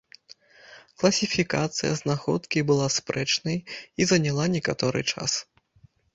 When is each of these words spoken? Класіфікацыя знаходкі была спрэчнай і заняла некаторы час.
Класіфікацыя 1.01 1.91
знаходкі 2.01 2.65
была 2.73 2.87
спрэчнай 2.97 3.57
і 3.99 4.09
заняла 4.15 4.49
некаторы 4.57 4.99
час. 5.15 5.31